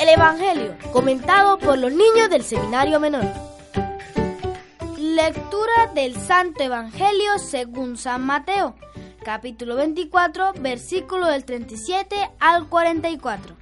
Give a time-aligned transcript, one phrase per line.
[0.00, 3.26] El Evangelio, comentado por los niños del Seminario Menor.
[4.96, 8.76] Lectura del Santo Evangelio según San Mateo,
[9.22, 13.54] capítulo 24, versículo del 37 al 44.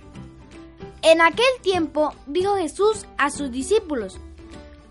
[1.03, 4.21] En aquel tiempo dijo Jesús a sus discípulos,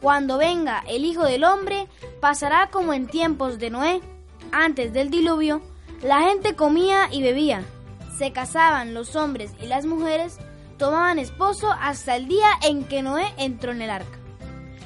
[0.02, 1.88] Cuando venga el Hijo del Hombre,
[2.20, 4.02] pasará como en tiempos de Noé.
[4.52, 5.62] Antes del diluvio,
[6.02, 7.64] la gente comía y bebía,
[8.18, 10.40] se casaban los hombres y las mujeres,
[10.78, 14.18] tomaban esposo hasta el día en que Noé entró en el arca.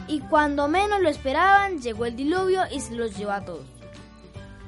[0.07, 3.65] Y cuando menos lo esperaban, llegó el diluvio y se los llevó a todos.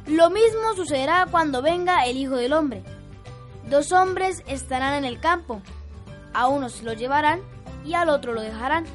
[0.05, 2.83] Lo mismo sucederá cuando venga el Hijo del Hombre.
[3.69, 5.61] Dos hombres estarán en el campo,
[6.33, 7.41] a uno se lo llevarán
[7.85, 8.85] y al otro lo dejarán.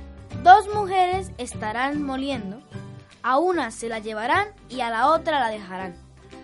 [0.43, 2.61] Dos mujeres estarán moliendo,
[3.23, 5.97] a una se la llevarán y a la otra la dejarán.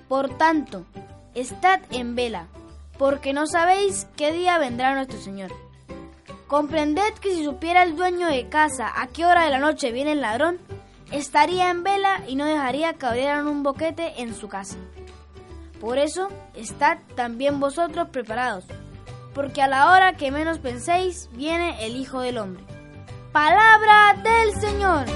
[0.09, 0.87] Por tanto,
[1.35, 2.47] estad en vela,
[2.99, 5.53] porque no sabéis qué día vendrá nuestro Señor.
[6.55, 10.13] Comprended que si supiera el dueño de casa a qué hora de la noche viene
[10.13, 10.59] el ladrón,
[11.11, 14.77] estaría en vela y no dejaría que abrieran un boquete en su casa.
[15.81, 18.67] Por eso, estad también vosotros preparados,
[19.35, 22.63] porque a la hora que menos penséis viene el Hijo del Hombre.
[23.33, 25.07] Palabra del Señor.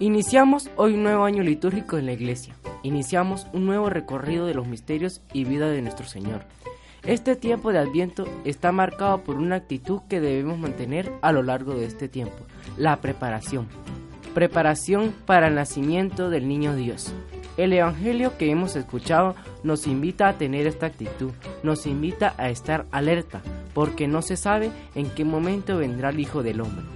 [0.00, 2.56] Iniciamos hoy un nuevo año litúrgico en la iglesia.
[2.82, 6.44] Iniciamos un nuevo recorrido de los misterios y vida de nuestro Señor.
[7.06, 11.74] Este tiempo de Adviento está marcado por una actitud que debemos mantener a lo largo
[11.74, 12.46] de este tiempo,
[12.78, 13.68] la preparación.
[14.32, 17.12] Preparación para el nacimiento del niño Dios.
[17.58, 21.30] El Evangelio que hemos escuchado nos invita a tener esta actitud,
[21.62, 23.42] nos invita a estar alerta,
[23.74, 26.86] porque no se sabe en qué momento vendrá el Hijo del Hombre.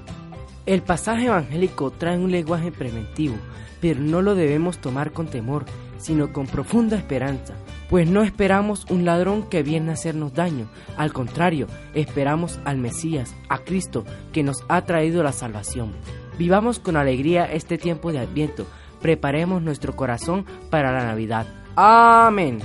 [0.69, 3.37] El pasaje evangélico trae un lenguaje preventivo,
[3.81, 5.65] pero no lo debemos tomar con temor,
[5.97, 7.55] sino con profunda esperanza,
[7.89, 13.35] pues no esperamos un ladrón que viene a hacernos daño, al contrario, esperamos al Mesías,
[13.49, 15.95] a Cristo, que nos ha traído la salvación.
[16.37, 18.67] Vivamos con alegría este tiempo de Adviento,
[19.01, 21.47] preparemos nuestro corazón para la Navidad.
[21.77, 22.59] Amén.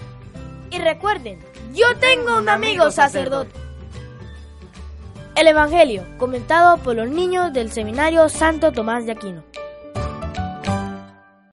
[0.72, 1.40] Y recuerden,
[1.74, 3.73] yo tengo un amigo sacerdote.
[5.36, 9.44] El Evangelio, comentado por los niños del Seminario Santo Tomás de Aquino.